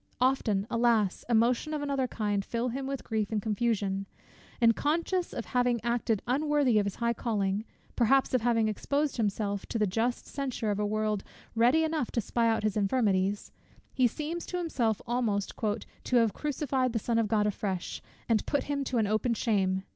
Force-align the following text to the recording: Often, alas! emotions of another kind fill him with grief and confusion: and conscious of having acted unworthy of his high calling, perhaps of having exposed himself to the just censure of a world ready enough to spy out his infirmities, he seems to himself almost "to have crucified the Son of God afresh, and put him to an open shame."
Often, 0.19 0.65
alas! 0.71 1.23
emotions 1.29 1.75
of 1.75 1.83
another 1.83 2.07
kind 2.07 2.43
fill 2.43 2.69
him 2.69 2.87
with 2.87 3.03
grief 3.03 3.31
and 3.31 3.39
confusion: 3.39 4.07
and 4.59 4.75
conscious 4.75 5.31
of 5.31 5.45
having 5.45 5.79
acted 5.83 6.23
unworthy 6.25 6.79
of 6.79 6.87
his 6.87 6.95
high 6.95 7.13
calling, 7.13 7.65
perhaps 7.95 8.33
of 8.33 8.41
having 8.41 8.67
exposed 8.67 9.17
himself 9.17 9.67
to 9.67 9.77
the 9.77 9.85
just 9.85 10.25
censure 10.25 10.71
of 10.71 10.79
a 10.79 10.87
world 10.87 11.23
ready 11.53 11.83
enough 11.83 12.09
to 12.13 12.19
spy 12.19 12.49
out 12.49 12.63
his 12.63 12.75
infirmities, 12.75 13.51
he 13.93 14.07
seems 14.07 14.47
to 14.47 14.57
himself 14.57 15.03
almost 15.05 15.53
"to 16.03 16.15
have 16.15 16.33
crucified 16.33 16.93
the 16.93 16.97
Son 16.97 17.19
of 17.19 17.27
God 17.27 17.45
afresh, 17.45 18.01
and 18.27 18.43
put 18.47 18.63
him 18.63 18.83
to 18.85 18.97
an 18.97 19.05
open 19.05 19.35
shame." 19.35 19.83